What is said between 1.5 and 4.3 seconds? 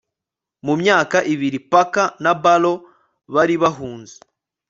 parker na barrow bari bahunze